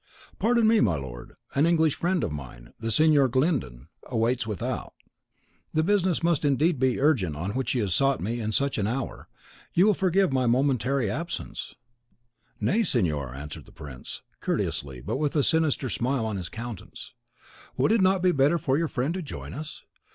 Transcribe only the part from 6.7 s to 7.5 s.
be urgent